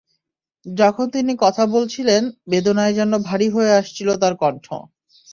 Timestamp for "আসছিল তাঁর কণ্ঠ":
3.73-4.65